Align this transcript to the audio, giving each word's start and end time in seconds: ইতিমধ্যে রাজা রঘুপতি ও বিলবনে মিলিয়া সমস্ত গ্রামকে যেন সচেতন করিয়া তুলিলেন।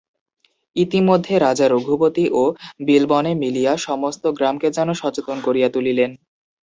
ইতিমধ্যে 0.75 1.33
রাজা 1.37 1.65
রঘুপতি 1.67 2.25
ও 2.33 2.43
বিলবনে 2.79 3.31
মিলিয়া 3.35 3.73
সমস্ত 3.87 4.23
গ্রামকে 4.37 4.67
যেন 4.71 4.89
সচেতন 4.93 5.37
করিয়া 5.43 5.69
তুলিলেন। 5.69 6.11